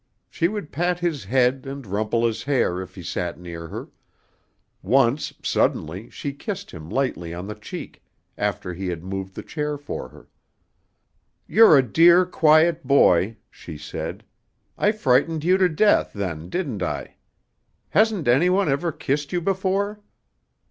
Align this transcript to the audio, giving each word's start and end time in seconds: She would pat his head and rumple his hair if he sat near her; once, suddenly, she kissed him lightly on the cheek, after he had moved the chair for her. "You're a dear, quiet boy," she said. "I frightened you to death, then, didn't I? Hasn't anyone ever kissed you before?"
She 0.31 0.47
would 0.47 0.71
pat 0.71 0.97
his 0.97 1.25
head 1.25 1.67
and 1.67 1.85
rumple 1.85 2.25
his 2.25 2.41
hair 2.41 2.81
if 2.81 2.95
he 2.95 3.03
sat 3.03 3.39
near 3.39 3.67
her; 3.67 3.89
once, 4.81 5.31
suddenly, 5.43 6.09
she 6.09 6.33
kissed 6.33 6.71
him 6.71 6.89
lightly 6.89 7.35
on 7.35 7.45
the 7.45 7.53
cheek, 7.53 8.01
after 8.35 8.73
he 8.73 8.87
had 8.87 9.03
moved 9.03 9.35
the 9.35 9.43
chair 9.43 9.77
for 9.77 10.09
her. 10.09 10.27
"You're 11.47 11.77
a 11.77 11.83
dear, 11.83 12.25
quiet 12.25 12.83
boy," 12.83 13.37
she 13.51 13.77
said. 13.77 14.23
"I 14.75 14.91
frightened 14.91 15.43
you 15.43 15.55
to 15.59 15.69
death, 15.69 16.13
then, 16.13 16.49
didn't 16.49 16.81
I? 16.81 17.17
Hasn't 17.91 18.27
anyone 18.27 18.69
ever 18.69 18.91
kissed 18.91 19.31
you 19.31 19.39
before?" 19.39 20.01